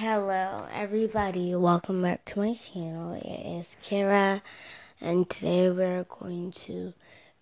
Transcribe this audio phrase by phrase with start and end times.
[0.00, 1.56] Hello, everybody.
[1.56, 3.14] Welcome back to my channel.
[3.14, 4.42] It is Kara,
[5.00, 6.94] and today we're going to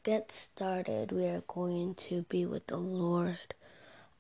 [0.05, 1.13] get started.
[1.13, 3.53] We are going to be with the Lord.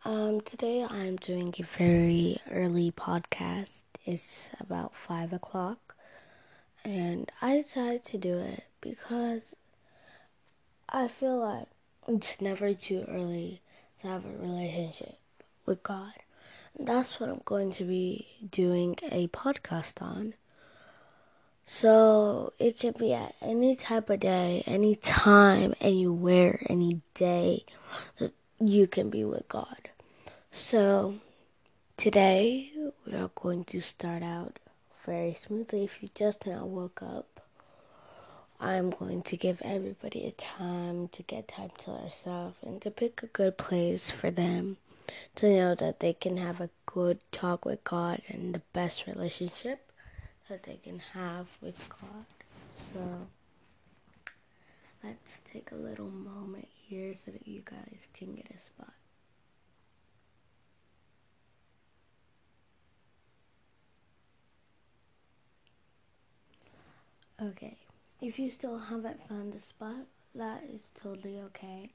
[0.05, 3.85] Um, today I'm doing a very early podcast.
[4.05, 5.97] It's about five o'clock,
[6.85, 9.55] and I decided to do it because
[10.91, 11.69] I feel like
[12.07, 13.63] it's never too early
[14.03, 15.17] to have a relationship
[15.65, 16.13] with God
[16.79, 20.35] that's what I'm going to be doing a podcast on.
[21.65, 27.65] So it can be at any type of day, any time, anywhere, any day
[28.19, 29.89] that you can be with God.
[30.51, 31.17] So
[31.97, 32.71] today
[33.05, 34.59] we are going to start out
[35.05, 35.85] very smoothly.
[35.85, 37.41] If you just now woke up,
[38.61, 43.23] I'm going to give everybody a time to get time to themselves and to pick
[43.23, 44.77] a good place for them
[45.37, 49.91] to know that they can have a good talk with God and the best relationship
[50.49, 52.27] that they can have with God.
[52.73, 53.29] So
[55.03, 58.93] let's take a little moment here so that you guys can get a spot.
[67.43, 67.77] Okay,
[68.23, 71.91] if you still haven't found a spot, that is totally okay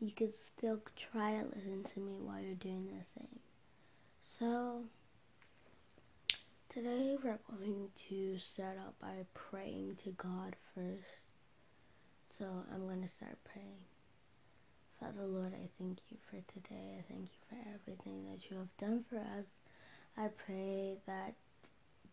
[0.00, 3.40] you can still try to listen to me while you're doing the same.
[4.38, 4.84] So,
[6.68, 11.18] today we're going to start out by praying to God first.
[12.38, 13.82] So, I'm going to start praying.
[15.00, 16.98] Father Lord, I thank you for today.
[16.98, 19.46] I thank you for everything that you have done for us.
[20.16, 21.34] I pray that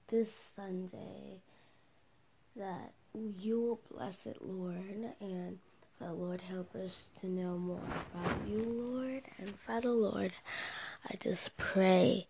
[0.08, 1.42] this Sunday
[2.56, 5.60] that you will bless it, Lord, and
[6.00, 7.80] Father Lord, help us to know more
[8.14, 9.24] about you, Lord.
[9.38, 10.34] And Father Lord,
[11.10, 12.28] I just pray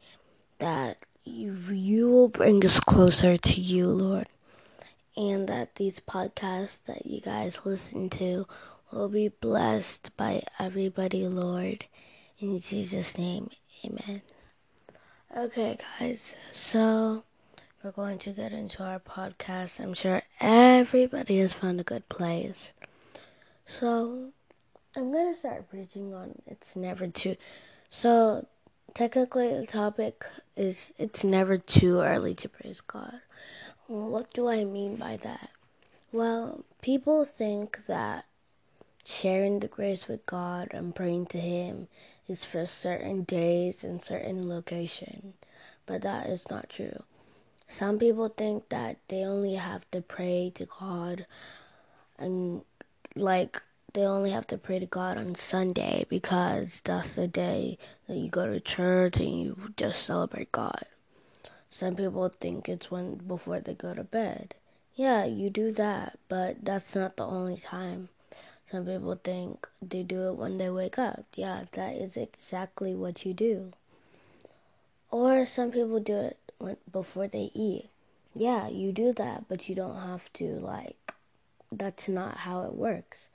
[0.60, 4.28] that you, you will bring us closer to you, Lord.
[5.18, 8.46] And that these podcasts that you guys listen to
[8.92, 11.86] will be blessed by everybody, Lord.
[12.40, 13.50] In Jesus' name,
[13.84, 14.22] amen.
[15.36, 17.24] Okay, guys, so
[17.84, 19.80] we're going to get into our podcast.
[19.80, 22.72] I'm sure everybody has found a good place.
[23.66, 24.32] So,
[24.96, 27.36] I'm to start preaching on it's never too.
[27.90, 28.48] So,
[28.94, 33.22] technically, the topic is it's never too early to praise God.
[33.88, 35.50] What do I mean by that?
[36.12, 38.26] Well, people think that
[39.04, 41.88] sharing the grace with God and praying to Him
[42.28, 45.34] is for certain days and certain location,
[45.86, 47.04] but that is not true.
[47.68, 51.26] Some people think that they only have to pray to God
[52.18, 52.62] and
[53.16, 53.62] like
[53.94, 57.78] they only have to pray to God on Sunday because that's the day
[58.08, 60.86] that you go to church and you just celebrate God.
[61.70, 64.56] Some people think it's when before they go to bed.
[64.96, 68.10] Yeah, you do that, but that's not the only time.
[68.72, 71.26] Some people think they do it when they wake up.
[71.36, 73.72] Yeah, that is exactly what you do.
[75.12, 77.90] Or some people do it when, before they eat.
[78.34, 81.14] Yeah, you do that, but you don't have to like
[81.78, 83.28] that's not how it works.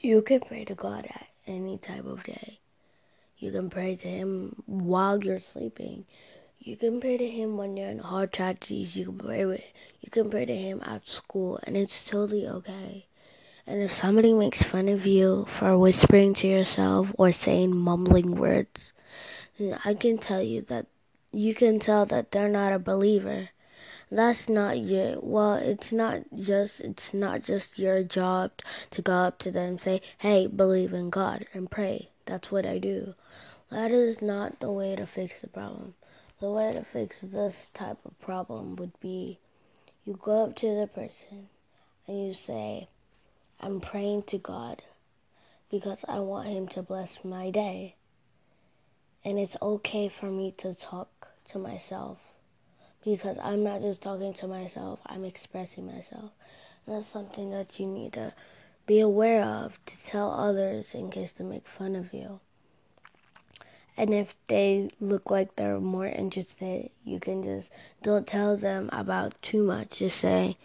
[0.00, 2.58] You can pray to God at any type of day.
[3.38, 6.06] You can pray to Him while you're sleeping.
[6.58, 8.96] You can pray to Him when you're in hard tragedies.
[8.96, 9.62] You can pray with,
[10.00, 13.06] you can pray to Him at school, and it's totally okay.
[13.66, 18.92] And if somebody makes fun of you for whispering to yourself or saying mumbling words,
[19.84, 20.86] I can tell you that
[21.32, 23.50] you can tell that they're not a believer
[24.14, 28.50] that's not your well it's not just it's not just your job
[28.90, 32.10] to go up to them and say hey believe in god and pray.
[32.26, 33.14] That's what i do.
[33.70, 35.94] That is not the way to fix the problem.
[36.40, 39.38] The way to fix this type of problem would be
[40.04, 41.48] you go up to the person
[42.06, 42.88] and you say
[43.60, 44.82] i'm praying to god
[45.70, 47.94] because i want him to bless my day.
[49.24, 52.18] And it's okay for me to talk to myself
[53.04, 56.30] because I'm not just talking to myself, I'm expressing myself.
[56.86, 58.32] That's something that you need to
[58.86, 62.40] be aware of to tell others in case they make fun of you.
[63.96, 67.70] And if they look like they're more interested, you can just
[68.02, 69.98] don't tell them about too much.
[69.98, 70.56] Just say,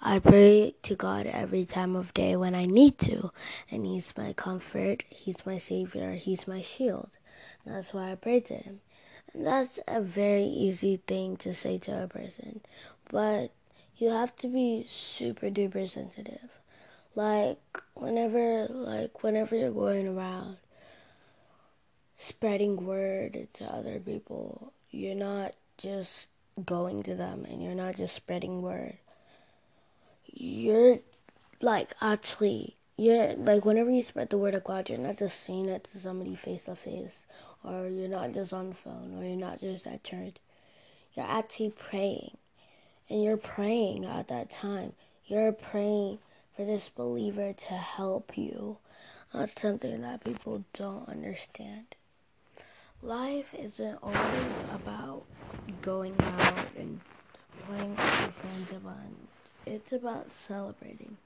[0.00, 3.32] I pray to God every time of day when I need to.
[3.70, 7.18] And He's my comfort, He's my Savior, He's my shield.
[7.64, 8.80] And that's why I pray to Him.
[9.34, 12.60] That's a very easy thing to say to a person,
[13.10, 13.50] but
[13.96, 16.50] you have to be super duper sensitive.
[17.14, 17.58] Like
[17.94, 20.58] whenever like whenever you're going around
[22.16, 26.28] spreading word to other people, you're not just
[26.64, 28.98] going to them and you're not just spreading word.
[30.26, 30.98] You're
[31.60, 35.68] like actually you're like whenever you spread the word of God, you're not just saying
[35.68, 37.24] it to somebody face to face,
[37.66, 40.36] or you're not just on the phone, or you're not just at church.
[41.14, 42.36] You're actually praying,
[43.08, 44.92] and you're praying at that time.
[45.26, 46.18] You're praying
[46.56, 48.78] for this believer to help you.
[49.34, 51.94] That's something that people don't understand.
[53.02, 55.24] Life isn't always about
[55.82, 57.00] going out and
[57.66, 58.70] playing with your friends.
[59.66, 61.16] It's about celebrating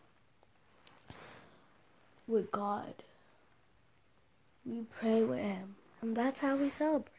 [2.27, 2.95] with God.
[4.65, 7.11] We pray with Him, and that's how we celebrate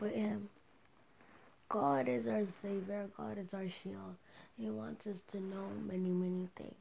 [0.00, 0.48] with Him.
[1.68, 4.16] God is our Savior, God is our shield,
[4.58, 6.74] He wants us to know many, many things.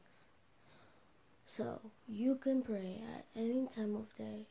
[1.46, 4.46] So, you can pray at any time of day.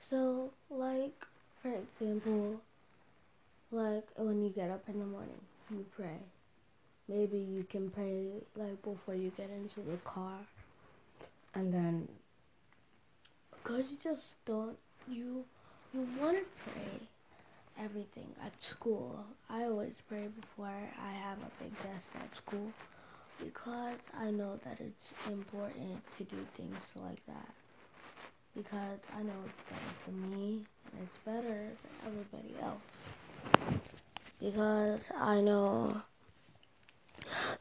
[0.00, 1.26] So, like,
[1.62, 2.60] for example,
[3.70, 5.40] like when you get up in the morning,
[5.70, 6.18] you pray.
[7.08, 10.38] Maybe you can pray like before you get into the car
[11.54, 12.08] and then
[13.50, 14.78] because you just don't
[15.10, 15.44] you
[15.92, 17.00] you want to pray
[17.82, 20.66] everything at school i always pray before
[21.02, 22.72] i have a big test at school
[23.42, 27.50] because i know that it's important to do things like that
[28.56, 33.80] because i know it's better for me and it's better for everybody else
[34.40, 36.02] because i know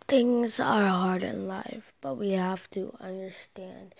[0.07, 3.93] things are hard in life, but we have to understand.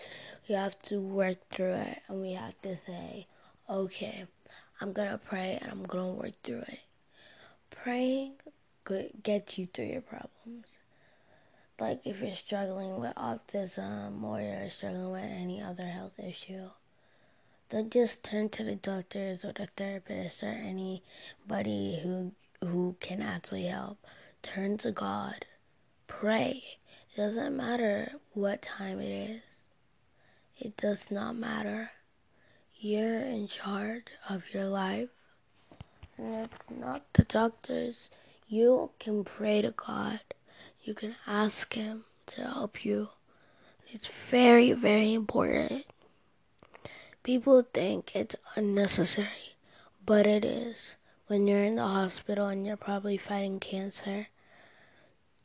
[0.48, 3.28] We have to work through it, and we have to say,
[3.70, 4.26] okay,
[4.82, 5.84] I'm to pray and I'm
[6.16, 6.82] to work through it.
[7.70, 8.34] Praying
[9.24, 10.78] gets you through your problems.
[11.80, 16.70] Like if you're struggling with autism or you're struggling with any other health issue,
[17.70, 23.66] don't just turn to the doctors or the therapist or anybody who who can actually
[23.66, 24.00] help.
[24.42, 25.46] Turn to God
[26.10, 26.64] Pray.
[27.14, 29.42] It doesn't matter what time it is.
[30.58, 31.92] It does not matter.
[32.82, 35.10] You're in charge of your life.
[36.18, 38.10] And it's not the doctors.
[38.48, 40.22] You can pray to God.
[40.82, 43.10] You can ask Him to help you.
[43.90, 45.88] It's very, very important.
[47.22, 49.58] People think it's unnecessary,
[50.06, 50.96] but it is.
[51.28, 54.28] When you're in the hospital and you're probably fighting cancer,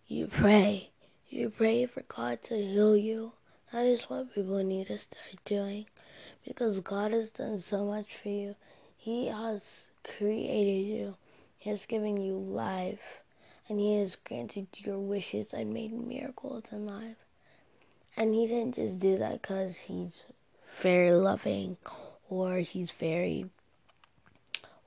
[0.07, 0.91] you pray.
[1.29, 3.33] You pray for God to heal you.
[3.73, 5.87] That is what people need to start doing
[6.47, 8.57] because God has done so much for you.
[8.97, 11.17] He has created you,
[11.59, 13.21] He has given you life,
[13.69, 17.17] and He has granted your wishes and made miracles in life.
[18.17, 20.23] And He didn't just do that because He's
[20.81, 21.77] very loving
[22.29, 23.47] or He's very,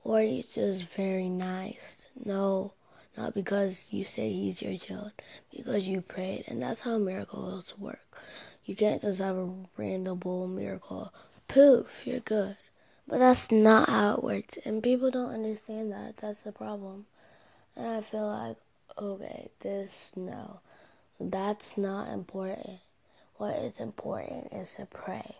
[0.04, 2.06] or He's just very nice.
[2.24, 2.72] No,
[3.18, 5.10] not because you say he's your child,
[5.50, 6.44] because you prayed.
[6.46, 8.22] And that's how miracles work.
[8.68, 10.20] You can't just have a random
[10.54, 11.10] miracle.
[11.48, 12.58] Poof, you're good.
[13.08, 14.58] But that's not how it works.
[14.62, 16.18] And people don't understand that.
[16.18, 17.06] That's the problem.
[17.74, 18.58] And I feel like,
[18.98, 20.60] okay, this, no.
[21.18, 22.80] That's not important.
[23.38, 25.36] What is important is to pray.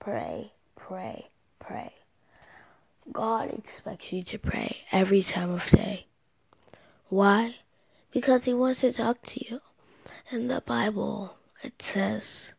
[0.00, 1.26] Pray, pray,
[1.58, 1.92] pray.
[3.12, 6.06] God expects you to pray every time of day.
[7.10, 7.56] Why?
[8.12, 9.60] Because he wants to talk to you.
[10.30, 12.54] In the Bible, it says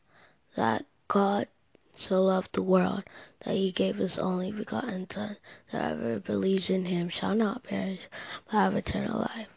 [0.56, 1.48] that God
[1.96, 3.04] so loved the world
[3.42, 5.38] that he gave his only begotten Son,
[5.72, 8.08] that whoever believes in him shall not perish,
[8.46, 9.48] but have eternal life.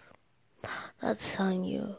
[1.00, 1.96] That's telling you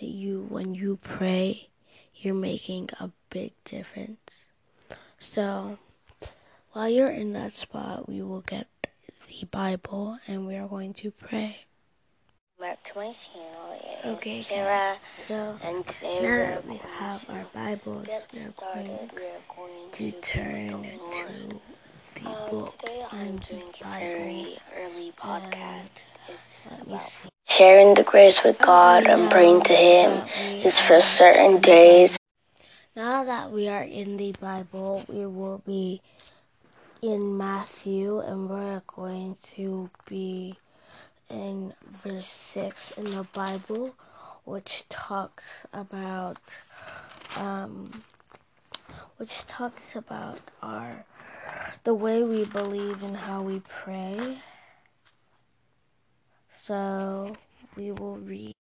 [0.00, 1.68] that you, when you pray,
[2.14, 4.48] you're making a big difference.
[5.18, 5.78] So,
[6.72, 8.66] while you're in that spot, we will get
[9.28, 11.67] the Bible and we are going to pray
[12.58, 14.16] back to my channel.
[14.16, 14.92] okay, Kara.
[15.08, 19.22] So and now that we have our Bibles, we are going, we
[19.56, 21.60] going to, to turn to
[22.20, 22.74] the um, book
[23.12, 26.02] I'm doing a very early podcast.
[27.48, 30.22] Sharing the grace with God and praying to Him
[30.64, 32.16] is for certain days.
[32.96, 36.02] Now that we are in the Bible, we will be
[37.02, 40.56] in Matthew and we're going to be
[41.30, 43.94] in verse 6 in the Bible,
[44.44, 46.38] which talks about,
[47.38, 47.90] um,
[49.16, 51.04] which talks about our,
[51.84, 54.38] the way we believe and how we pray.
[56.62, 57.36] So
[57.76, 58.54] we will read.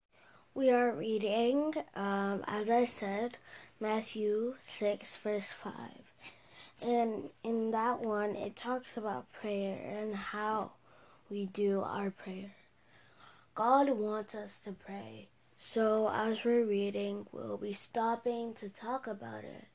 [0.54, 3.38] We are reading, um, as I said,
[3.80, 5.74] Matthew 6, verse 5.
[6.82, 10.72] And in that one, it talks about prayer and how
[11.30, 12.56] we do our prayer.
[13.56, 15.30] God wants us to pray.
[15.60, 19.66] So as we're reading, we'll be stopping to talk about it,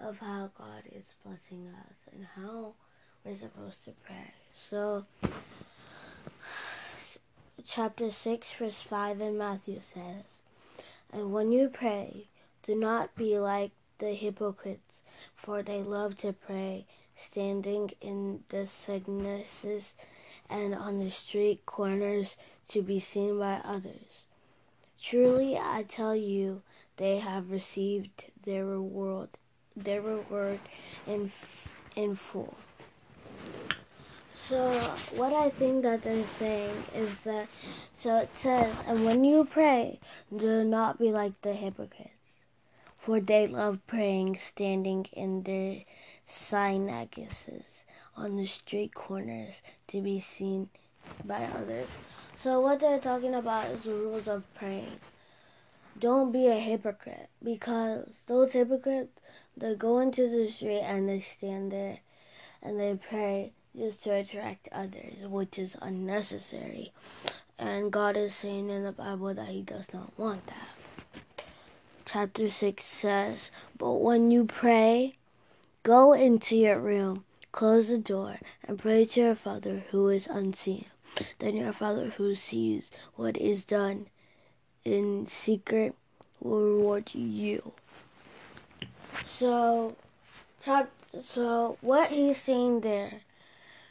[0.00, 2.74] of how God is blessing us and how
[3.24, 4.32] we're supposed to pray.
[4.54, 5.06] So,
[7.64, 10.40] chapter 6, verse 5 in Matthew says,
[11.12, 12.28] And when you pray,
[12.62, 15.00] do not be like the hypocrites,
[15.34, 19.94] for they love to pray, standing in the synagogues
[20.48, 22.36] and on the street corners
[22.68, 24.26] to be seen by others.
[25.02, 26.62] Truly I tell you,
[26.96, 29.30] they have received their reward,
[29.74, 30.60] their reward
[31.06, 31.30] in
[31.96, 32.54] in full.
[34.34, 34.72] So
[35.14, 37.48] what I think that they're saying is that
[37.96, 40.00] so it says, and when you pray,
[40.34, 42.10] do not be like the hypocrites,
[42.98, 45.84] for they love praying standing in their
[46.26, 47.84] synagogues
[48.20, 50.68] on the street corners to be seen
[51.24, 51.96] by others.
[52.34, 55.00] So what they're talking about is the rules of praying.
[55.98, 59.20] Don't be a hypocrite because those hypocrites
[59.56, 61.98] they go into the street and they stand there
[62.62, 66.92] and they pray just to attract others, which is unnecessary.
[67.58, 70.68] And God is saying in the Bible that He does not want that.
[72.06, 75.16] Chapter 6 says, But when you pray,
[75.82, 80.86] go into your room, close the door, and pray to your Father who is unseen
[81.38, 84.06] then your Father who sees what is done
[84.84, 85.94] in secret
[86.40, 87.72] will reward you.
[89.24, 89.96] So,
[91.20, 93.22] so what he's saying there,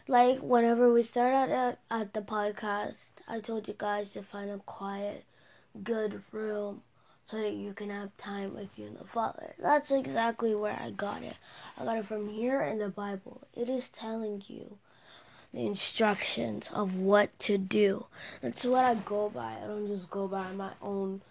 [0.07, 4.57] like whenever we started at, at the podcast, I told you guys to find a
[4.57, 5.25] quiet,
[5.83, 6.81] good room
[7.29, 9.53] so that you can have time with you and the Father.
[9.59, 11.35] That's exactly where I got it.
[11.77, 13.41] I got it from here in the Bible.
[13.55, 14.77] It is telling you
[15.53, 18.05] the instructions of what to do.
[18.41, 19.57] That's what I go by.
[19.63, 21.21] I don't just go by my own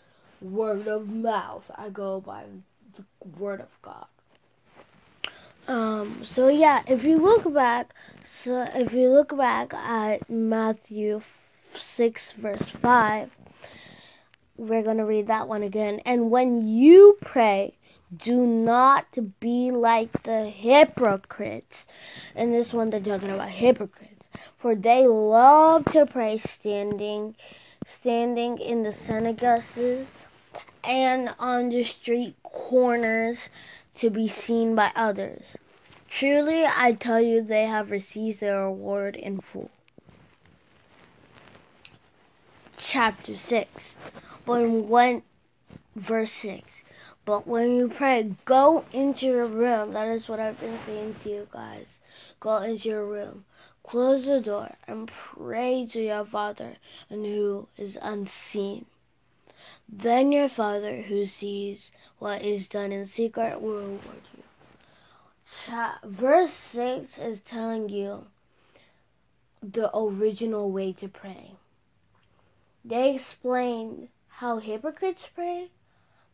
[0.41, 1.71] word of mouth.
[1.77, 2.45] I go by
[2.95, 3.05] the
[3.39, 4.07] word of God.
[5.67, 7.93] Um, so yeah, if you look back,
[8.43, 11.21] so if you look back at Matthew
[11.75, 13.31] 6 verse 5,
[14.59, 16.01] we're going to read that one again.
[16.05, 17.75] And when you pray,
[18.15, 21.87] do not be like the hypocrites.
[22.35, 24.27] And this one, they're talking about hypocrites.
[24.57, 27.37] For they love to pray standing,
[27.87, 30.07] standing in the synagogues
[30.85, 33.49] and on the street corners
[33.95, 35.57] to be seen by others.
[36.09, 39.71] Truly, I tell you, they have received their reward in full.
[42.79, 43.97] Chapter 6
[44.55, 45.23] in 1
[45.97, 46.63] verse 6.
[47.25, 49.93] But when you pray, go into your room.
[49.93, 51.99] That is what I've been saying to you guys.
[52.41, 53.45] Go into your room.
[53.83, 56.77] Close the door and pray to your Father,
[57.09, 58.87] and who is unseen.
[59.89, 64.43] Then your Father, who sees what is done in secret, will reward you.
[66.05, 68.27] Verse 6 is telling you
[69.63, 71.53] the original way to pray.
[72.85, 75.71] They explained how hypocrites pray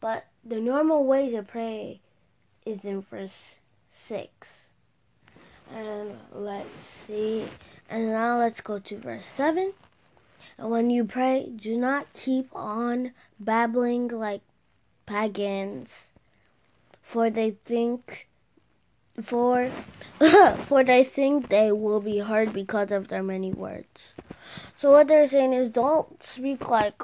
[0.05, 2.01] but the normal way to pray
[2.67, 3.55] is in verse
[3.91, 4.67] 6.
[5.75, 7.47] And let's see.
[7.89, 9.73] And now let's go to verse 7.
[10.59, 14.43] And when you pray, do not keep on babbling like
[15.07, 15.89] pagans,
[17.03, 18.29] for they think
[19.23, 19.71] for
[20.67, 24.13] for they think they will be heard because of their many words.
[24.77, 27.01] So what they're saying is don't speak like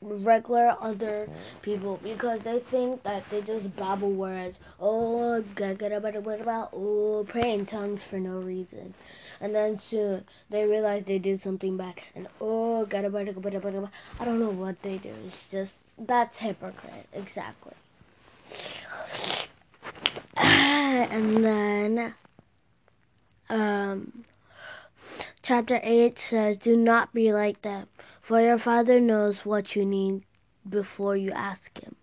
[0.00, 1.28] regular other
[1.62, 4.58] people because they think that they just babble words.
[4.80, 5.42] Oh,
[6.72, 8.94] oh, pray in tongues for no reason,
[9.40, 13.02] and then soon they realize they did something bad, and oh, I
[14.24, 15.12] don't know what they do.
[15.26, 17.74] It's just that's hypocrite exactly.
[21.10, 22.14] And then,
[23.48, 24.24] um,
[25.42, 27.88] chapter eight says, "Do not be like them."
[28.28, 30.24] For your Father knows what you need
[30.68, 31.96] before you ask Him.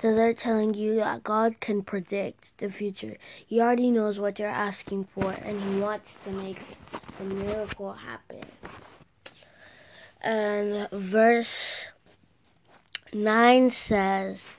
[0.00, 3.18] So they're telling you that God can predict the future.
[3.46, 6.62] He already knows what you're asking for, and He wants to make
[7.18, 8.44] the miracle happen.
[10.22, 11.88] And verse
[13.12, 14.56] 9 says,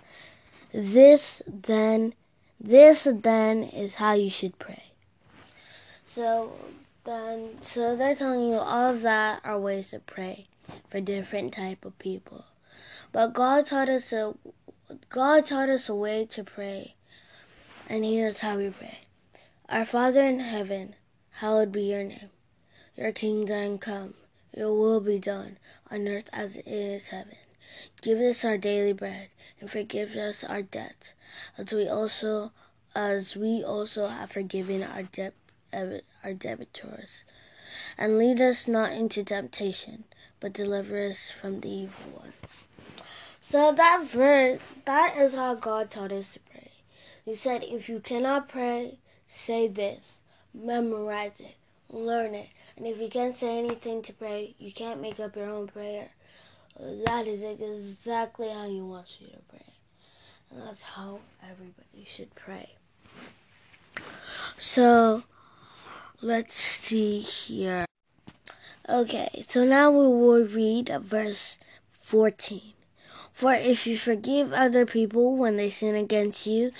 [0.71, 2.13] This then,
[2.59, 4.91] this then is how you should pray.
[6.03, 6.51] So
[7.03, 10.45] then, so they're telling you all of that are ways to pray
[10.89, 12.45] for different type of people.
[13.11, 14.35] But God taught us a
[15.09, 16.95] God taught us a way to pray.
[17.87, 18.99] And here's how we pray.
[19.67, 20.95] Our Father in heaven,
[21.31, 22.29] hallowed be your name.
[22.95, 24.15] Your kingdom come,
[24.55, 25.57] your will be done
[25.91, 27.37] on earth as it is heaven.
[28.01, 31.13] Give us our daily bread and forgive us our debts
[31.57, 32.51] as we also
[32.95, 35.33] as we also have forgiven our debt
[35.71, 37.23] our debtors.
[37.97, 40.05] And lead us not into temptation,
[40.39, 42.33] but deliver us from the evil one.
[43.39, 46.71] So that verse, that is how God taught us to pray.
[47.25, 50.21] He said, if you cannot pray, say this,
[50.53, 51.55] memorize it,
[51.89, 52.49] learn it.
[52.77, 56.09] And if you can't say anything to pray, you can't make up your own prayer.
[56.79, 59.73] That is exactly how He wants you to pray.
[60.51, 62.75] And that's how everybody should pray.
[64.57, 65.23] So,
[66.21, 67.85] let's see here.
[68.89, 71.59] Okay, so now we will read verse
[71.91, 72.73] 14.
[73.31, 76.71] For if you forgive other people when they sin against you,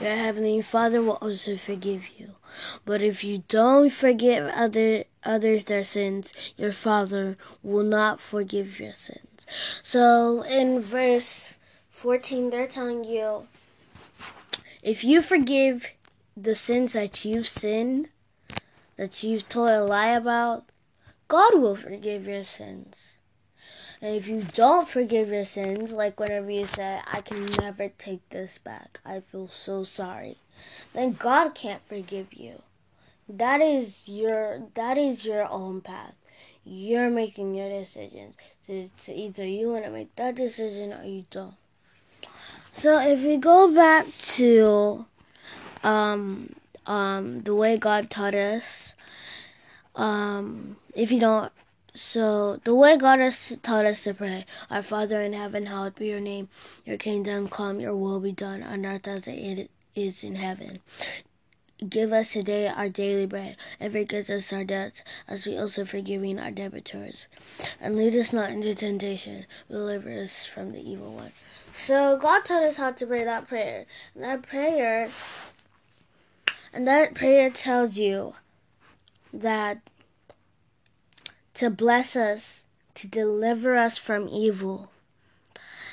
[0.00, 2.30] your heavenly Father will also forgive you.
[2.86, 8.94] But if you don't forgive other others their sins, your Father will not forgive your
[8.94, 9.44] sins.
[9.82, 11.52] So in verse
[11.90, 13.46] 14, they're telling you
[14.82, 15.92] if you forgive
[16.34, 18.08] the sins that you've sinned,
[18.96, 20.64] that you've told a lie about,
[21.28, 23.18] God will forgive your sins.
[24.00, 28.26] And if you don't forgive your sins, like whenever you say, I can never take
[28.30, 30.36] this back, I feel so sorry,
[30.94, 32.62] then God can't forgive you.
[33.28, 36.14] That is your that is your own path.
[36.64, 38.36] You're making your decisions.
[38.66, 41.54] It's either you want to make that decision or you don't.
[42.72, 44.06] So if we go back
[44.36, 45.06] to
[45.82, 46.54] um,
[46.86, 48.87] um, the way God taught us,
[49.98, 51.52] um, if you don't
[51.94, 56.06] so, the way God has taught us to pray, Our Father in heaven, hallowed be
[56.06, 56.48] your name.
[56.86, 60.78] Your kingdom come, your will be done on earth as it is in heaven.
[61.88, 66.38] Give us today our daily bread, and forgive us our debts, as we also forgiving
[66.38, 67.26] our debtors.
[67.80, 71.32] And lead us not into temptation, deliver us from the evil one.
[71.72, 73.86] So God taught us how to pray that prayer.
[74.14, 75.10] And that prayer,
[76.72, 78.34] and that prayer tells you
[79.32, 79.80] that
[81.54, 82.64] to bless us,
[82.94, 84.90] to deliver us from evil,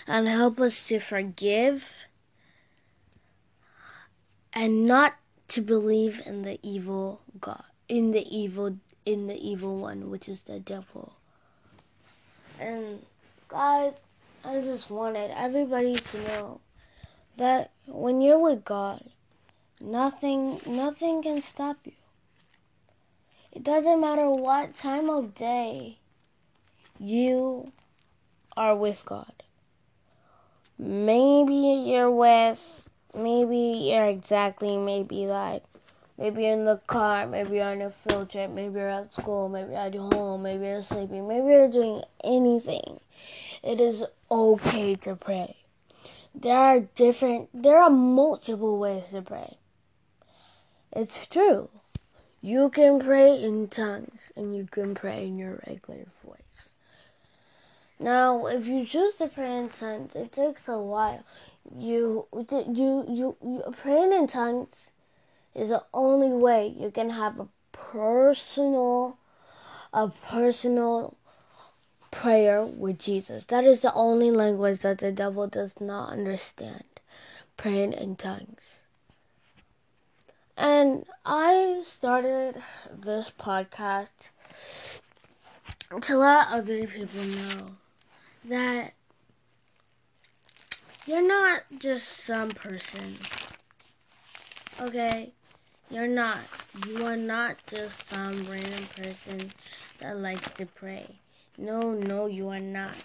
[0.07, 2.05] and help us to forgive
[4.53, 5.15] and not
[5.49, 10.43] to believe in the evil God, in the evil, in the evil one, which is
[10.43, 11.13] the devil.
[12.59, 13.05] And
[13.47, 13.95] God,
[14.43, 16.61] I just wanted everybody to know
[17.37, 19.03] that when you're with God,
[19.81, 21.91] nothing, nothing can stop you.
[23.55, 25.99] It doesn't matter what time of day
[26.99, 27.71] you
[28.57, 29.31] are with God.
[30.77, 35.63] Maybe you're with, maybe you're exactly, maybe like,
[36.17, 39.47] maybe you're in the car, maybe you're on a field trip, maybe you're at school,
[39.47, 42.99] maybe you're at home, maybe you're sleeping, maybe you're doing anything.
[43.63, 45.55] It is okay to pray.
[46.35, 49.57] There are different, there are multiple ways to pray.
[50.91, 51.69] It's true.
[52.45, 56.69] You can pray in tongues and you can pray in your regular voice.
[57.99, 61.23] Now, if you choose to pray in tongues, it takes a while.
[61.75, 64.91] You, you, you, you praying in tongues
[65.55, 69.17] is the only way you can have a personal,
[69.91, 71.17] a personal
[72.11, 73.45] prayer with Jesus.
[73.45, 76.83] That is the only language that the devil does not understand.
[77.57, 78.81] Praying in tongues.
[80.57, 84.29] And I started this podcast
[86.01, 87.75] to let other people know
[88.45, 88.93] that
[91.05, 93.17] you're not just some person.
[94.81, 95.33] Okay?
[95.89, 96.39] You're not.
[96.87, 99.51] You are not just some random person
[99.99, 101.19] that likes to pray.
[101.57, 102.95] No, no, you are not.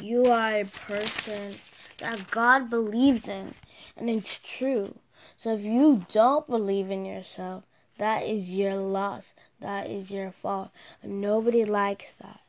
[0.00, 1.54] You are a person
[1.98, 3.54] that God believes in,
[3.96, 4.96] and it's true.
[5.44, 7.64] So if you don't believe in yourself,
[7.98, 9.34] that is your loss.
[9.60, 10.70] That is your fault.
[11.02, 12.40] Nobody likes that.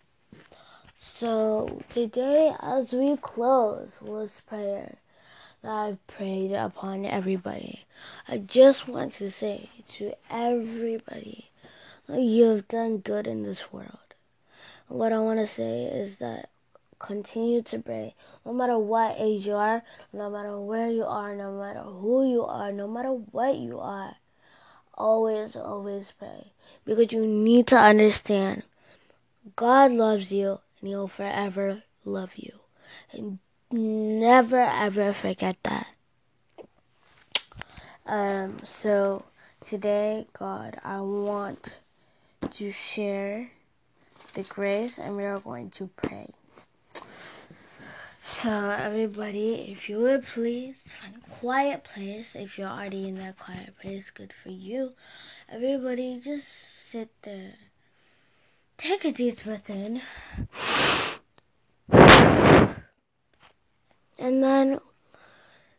[0.98, 4.96] So today, as we close this prayer
[5.62, 7.84] that I've prayed upon everybody,
[8.30, 11.50] I just want to say to everybody
[12.08, 14.16] that you have done good in this world.
[14.88, 16.48] What I want to say is that
[17.06, 18.16] continue to pray.
[18.46, 22.44] No matter what age you are, no matter where you are, no matter who you
[22.44, 24.16] are, no matter what you are,
[24.96, 26.54] always, always pray.
[26.84, 28.64] Because you need to understand
[29.56, 32.60] God loves you and He'll forever love you.
[33.12, 33.40] And
[33.72, 35.88] never ever forget that.
[38.08, 39.26] Um, so
[39.64, 41.76] today, God, I want
[42.54, 43.52] to share
[44.34, 46.34] the grace and we are going to pray.
[48.46, 52.36] So, everybody, if you would please find a quiet place.
[52.36, 54.94] If you're already in that quiet place, good for you.
[55.50, 57.54] Everybody, just sit there.
[58.78, 60.00] Take a deep breath in.
[64.20, 64.80] And then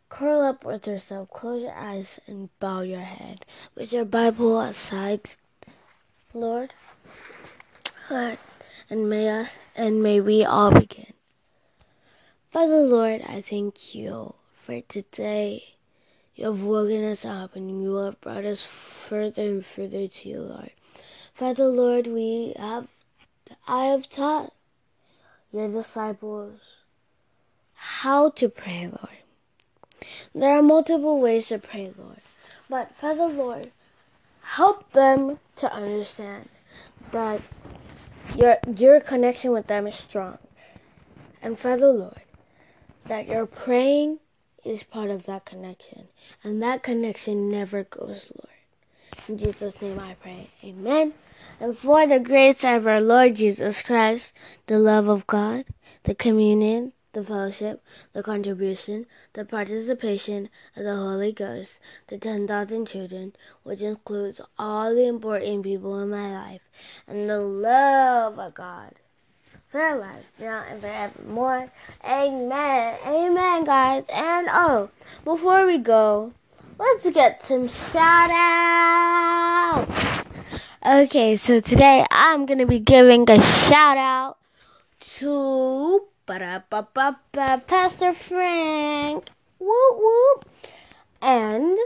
[0.09, 5.21] curl up with yourself, close your eyes, and bow your head with your Bible aside,
[6.33, 6.73] Lord.
[8.09, 11.13] And may us and may we all begin.
[12.49, 14.33] Father Lord, I thank you
[14.63, 15.75] for today.
[16.33, 20.39] You have woken us up and you have brought us further and further to you,
[20.39, 20.71] Lord.
[21.33, 22.87] Father Lord, we have
[23.67, 24.53] I have taught
[25.51, 26.61] your disciples
[27.73, 29.17] how to pray, Lord.
[30.33, 32.21] There are multiple ways to pray, Lord.
[32.69, 33.71] But Father Lord,
[34.41, 36.47] help them to understand
[37.11, 37.41] that
[38.37, 40.37] your your connection with them is strong.
[41.41, 42.21] And Father Lord,
[43.07, 44.19] that your praying
[44.65, 46.07] is part of that connection.
[46.43, 48.57] And that connection never goes, Lord.
[49.27, 50.49] In Jesus' name I pray.
[50.63, 51.13] Amen.
[51.59, 54.33] And for the grace of our Lord Jesus Christ,
[54.67, 55.65] the love of God,
[56.03, 63.33] the communion, the fellowship, the contribution, the participation of the Holy Ghost, the 10,000 children,
[63.63, 66.61] which includes all the important people in my life,
[67.07, 68.93] and the love of God
[69.69, 71.69] for our lives now and forevermore.
[72.05, 72.97] Amen.
[73.05, 74.05] Amen, guys.
[74.13, 74.89] And oh,
[75.25, 76.33] before we go,
[76.79, 80.23] let's get some shout outs.
[80.85, 84.37] Okay, so today I'm going to be giving a shout out
[84.99, 89.29] to Pastor Frank.
[89.59, 90.45] Whoop whoop.
[91.21, 91.77] And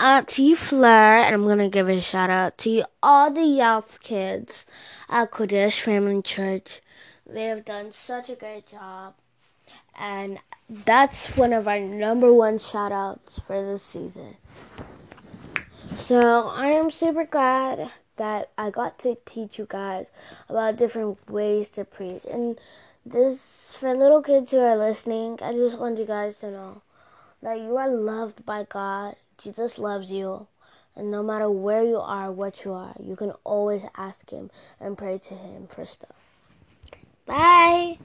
[0.00, 4.66] Auntie Fleur, and I'm to give a shout out to all the youth kids
[5.08, 6.82] at Kodesh Family Church.
[7.28, 9.14] They have done such a great job.
[9.98, 14.36] And that's one of our number one shout outs for this season.
[15.96, 20.06] So I am super glad that I got to teach you guys
[20.48, 22.24] about different ways to preach.
[22.24, 22.58] And
[23.04, 26.82] this, for little kids who are listening, I just want you guys to know
[27.42, 29.16] that you are loved by God.
[29.38, 30.46] Jesus loves you.
[30.94, 34.96] And no matter where you are, what you are, you can always ask Him and
[34.96, 36.25] pray to Him for stuff.
[37.26, 37.98] Bye.